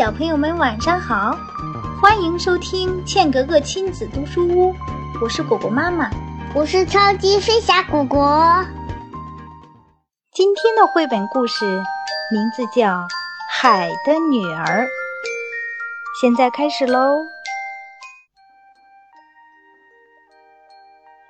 [0.00, 1.36] 小朋友们晚上好，
[2.00, 4.74] 欢迎收听茜格格亲子读书屋，
[5.20, 6.08] 我是果果妈妈，
[6.54, 8.64] 我是超级飞侠果果。
[10.32, 11.66] 今天的绘本故事
[12.32, 12.92] 名字叫
[13.50, 14.84] 《海的女儿》，
[16.18, 17.18] 现在开始喽。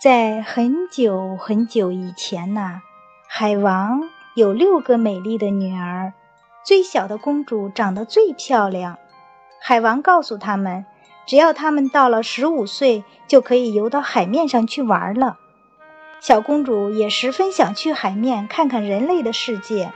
[0.00, 2.80] 在很久很久以前呐，
[3.28, 4.00] 海王
[4.34, 6.14] 有六个美丽的女儿。
[6.64, 8.96] 最小的公主长得最漂亮，
[9.60, 10.86] 海王告诉他们，
[11.26, 15.36] 只要他们到了十五岁，就可以游到海面上去玩了。
[16.20, 19.92] 小公主也十分想去海面看看人类的世界。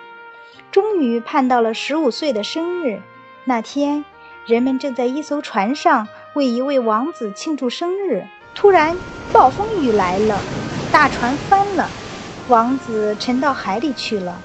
[0.71, 3.01] 终于盼到了十五岁的生日，
[3.47, 4.05] 那天，
[4.45, 8.27] 人们正在一艘船上为一位王子庆祝生日。
[8.55, 8.95] 突然，
[9.33, 10.39] 暴风雨来了，
[10.93, 11.89] 大船翻了，
[12.49, 14.39] 王子沉到海里去了。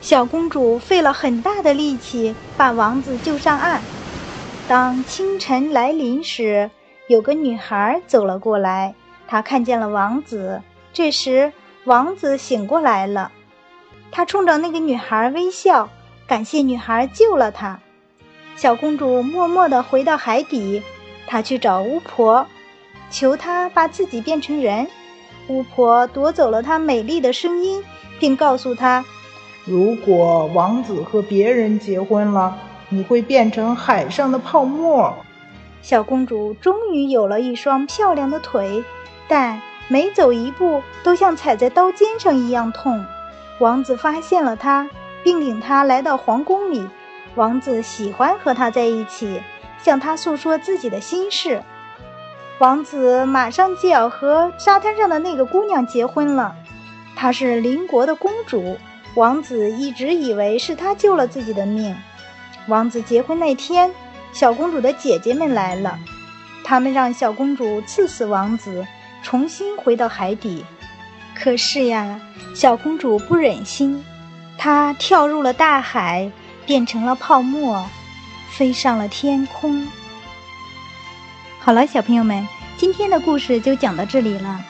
[0.00, 3.82] 小公主费了很大的力气把王子救上岸。
[4.68, 6.70] 当清晨来临时，
[7.08, 8.94] 有个女孩走了过来，
[9.26, 10.62] 她看见了王子。
[10.92, 11.52] 这时，
[11.84, 13.30] 王子醒过来了，
[14.10, 15.88] 他冲着那个女孩微笑，
[16.26, 17.78] 感谢女孩救了他。
[18.56, 20.82] 小公主默默地回到海底，
[21.26, 22.46] 她去找巫婆，
[23.10, 24.88] 求她把自己变成人。
[25.46, 27.82] 巫婆夺走了她美丽的声音，
[28.18, 29.04] 并告诉她。
[29.68, 32.56] 如果王子和别人结婚了，
[32.88, 35.14] 你会变成海上的泡沫。
[35.82, 38.82] 小公主终于有了一双漂亮的腿，
[39.28, 43.04] 但每走一步都像踩在刀尖上一样痛。
[43.60, 44.88] 王子发现了她，
[45.22, 46.88] 并领她来到皇宫里。
[47.34, 49.42] 王子喜欢和她在一起，
[49.82, 51.62] 向她诉说自己的心事。
[52.58, 56.54] 王子马上就要和沙滩上的那个姑娘结婚了，
[57.14, 58.78] 她是邻国的公主。
[59.14, 61.96] 王子一直以为是他救了自己的命。
[62.68, 63.90] 王子结婚那天，
[64.32, 65.98] 小公主的姐姐们来了，
[66.62, 68.86] 他们让小公主刺死王子，
[69.22, 70.64] 重新回到海底。
[71.34, 72.20] 可是呀，
[72.54, 74.04] 小公主不忍心，
[74.56, 76.30] 她跳入了大海，
[76.66, 77.84] 变成了泡沫，
[78.50, 79.86] 飞上了天空。
[81.58, 82.46] 好了，小朋友们，
[82.76, 84.60] 今天的故事就讲到这里了。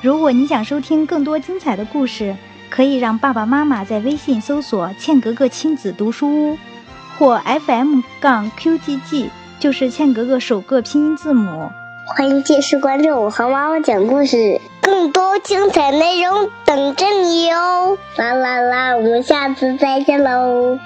[0.00, 2.36] 如果你想收听更多精彩的故事，
[2.70, 6.58] 可以让爸爸妈妈在微信搜索“倩格格亲子读书屋”
[7.18, 11.70] 或 FM 杠 QGG，就是倩格格首个拼音字母。
[12.06, 17.98] 欢迎继续关注我和妈妈讲故事，更多精彩内容等着你哟！
[18.16, 20.78] 啦啦啦，我们下次再见喽！